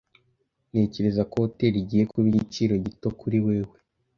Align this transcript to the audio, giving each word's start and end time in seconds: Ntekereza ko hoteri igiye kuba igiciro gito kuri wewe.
Ntekereza 0.69 1.21
ko 1.29 1.35
hoteri 1.43 1.77
igiye 1.83 2.03
kuba 2.11 2.25
igiciro 2.31 2.73
gito 2.85 3.07
kuri 3.19 3.37
wewe. 3.45 3.77